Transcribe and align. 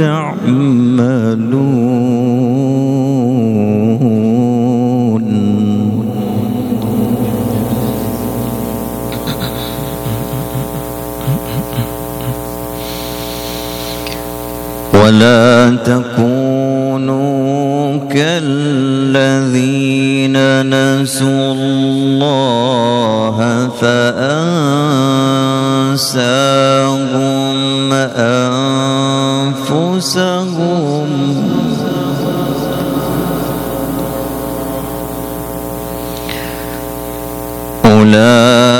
تعملون. 0.00 1.60
ولا 14.94 15.76
تكونوا 15.84 17.40
كالذين 18.08 19.56
نسوا 20.66 21.52
الله 21.52 23.36
فأنساهم 23.80 24.70
أنفسهم. 29.70 31.10
أولئك 37.84 38.79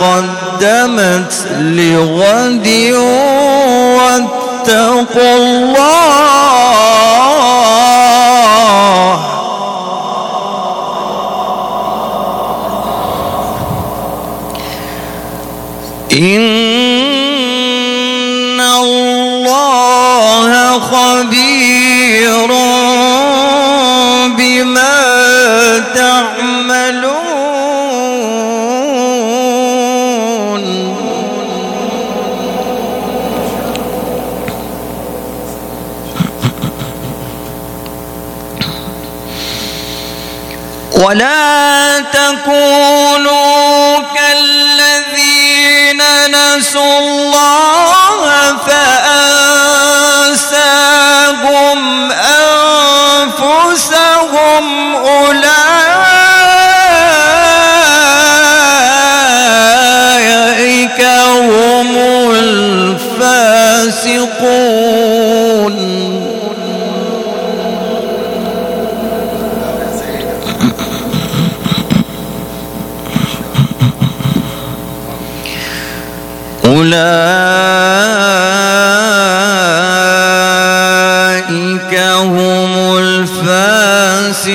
قدمت 0.00 1.34
لغد 1.60 2.68
واتقوا 3.98 5.36
الله. 5.36 6.14
إن 16.12 16.63
ولا 40.94 42.00
تكونوا 42.12 43.98
كالذين 44.14 46.02
نسوا 46.30 46.98
الله 46.98 48.56
فأنساهم 48.66 49.40
أنفسهم 53.22 54.64
أولئك 59.74 61.00
هم 61.40 61.96
الفاسقون 62.30 63.74
أولئك 80.64 81.94
هم 81.98 82.96
الفاسقون 82.98 84.54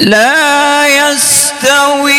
لا 0.00 0.86
يستوي 0.88 2.18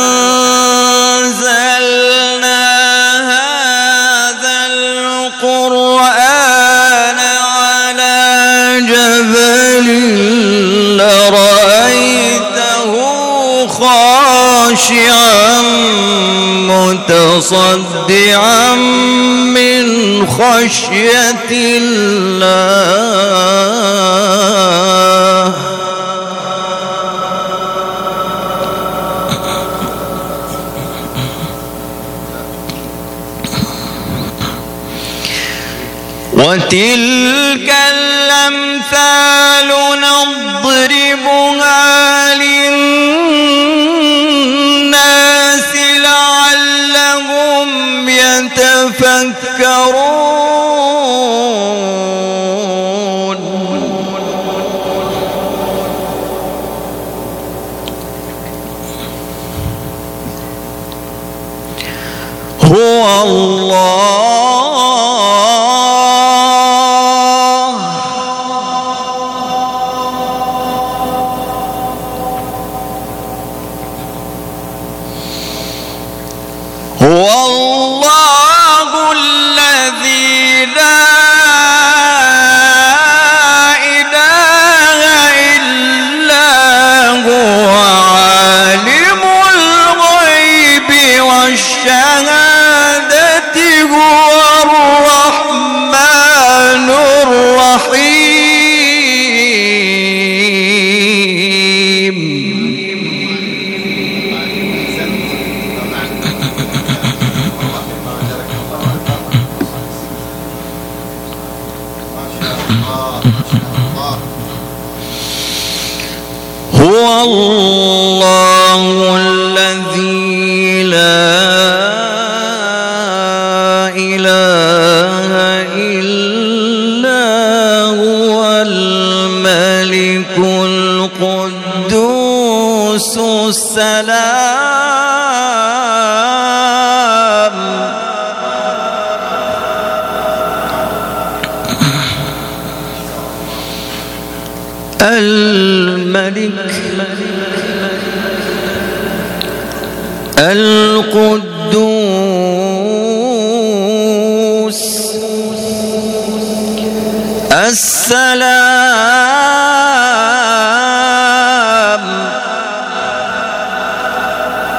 هذا 3.28 4.56
القرآن 4.72 6.08
على 7.18 8.16
جبل 8.88 9.88
لرأيته 10.96 12.92
خاشعا 13.68 15.62
متصدعا 17.28 18.74
من 19.54 19.86
خشية 20.26 21.50
الله. 21.50 22.78
وتلك 36.38 37.74
الأمثال 37.92 39.68
نضربها 40.00 41.68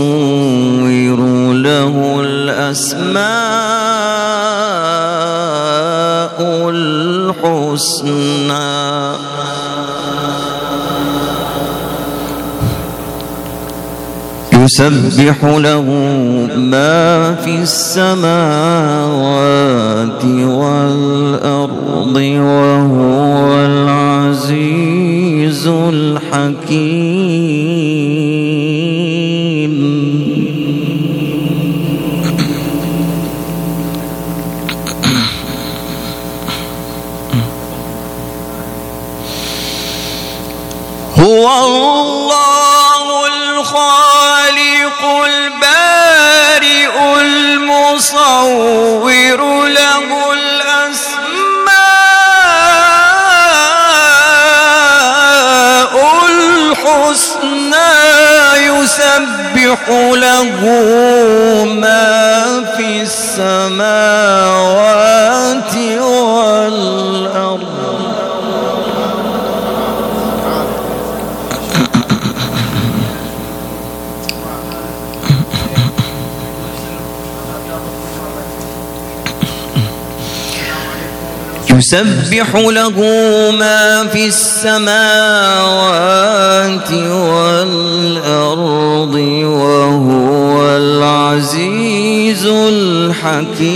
له 1.54 2.22
الأسماء 2.22 3.16
الحسنى 6.70 8.66
يسبح 14.54 15.44
له 15.44 15.82
ما 16.58 17.36
في 17.36 17.56
السماوات 17.62 18.46
والأرض 20.26 22.16
وهو 22.40 23.66
العزيز 24.26 25.68
الحكيم. 25.68 26.56
هو 41.18 41.46
الله 41.64 43.06
الخالق 43.28 45.02
البارئ 45.26 46.96
المصور 47.22 49.08
له 49.68 50.25
يسبح 58.96 59.90
له 60.16 60.60
ما 61.66 62.64
في 62.78 63.02
السماوات 63.02 63.76
والأرض. 66.00 67.76
يسبح 81.70 82.50
له 82.56 82.98
ما 83.52 84.08
في 84.08 84.28
السماوات 84.28 84.92
والأرض. 86.92 88.15
وهو 89.46 90.78
العزيز 90.78 92.46
الحكيم. 92.46 93.76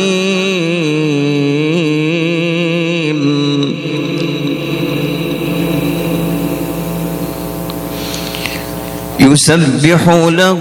يسبح 9.19 10.09
له 10.09 10.59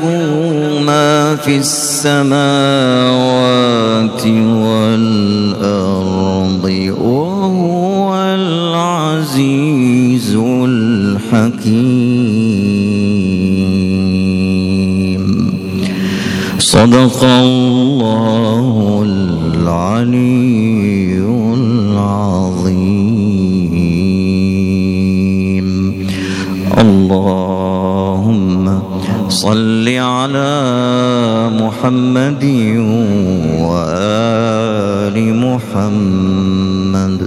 ما 0.86 1.36
في 1.36 1.56
السماوات 1.56 2.36
والأرض 5.46 5.84
وهو 7.00 8.14
العزيز 8.34 9.48
الحكيم. 10.64 12.07
صدق 16.78 17.18
الله 17.24 19.02
العلي 19.02 21.18
العظيم. 21.58 23.18
اللهم 26.78 28.64
صل 29.28 29.88
على 29.88 30.54
محمد 31.50 32.44
وآل 33.66 35.16
محمد. 35.34 36.57